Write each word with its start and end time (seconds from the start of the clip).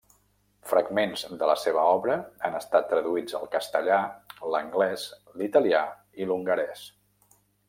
Fragments 0.69 1.25
de 1.41 1.49
la 1.49 1.55
seva 1.63 1.83
obra 1.97 2.15
han 2.49 2.57
estat 2.61 2.89
traduïts 2.93 3.37
al 3.41 3.45
castellà, 3.57 4.01
l'anglès, 4.57 5.05
l'italià 5.43 5.85
i 6.23 6.29
l'hongarès. 6.33 6.87